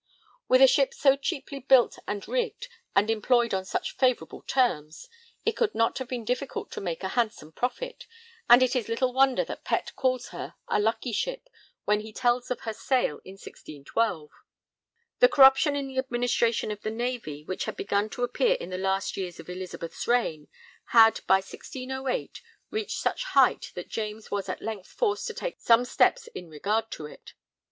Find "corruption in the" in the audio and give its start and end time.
15.35-15.99